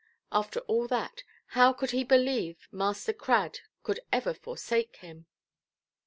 [0.31, 5.27] After all that, how could he believe Master Crad could ever forsake him?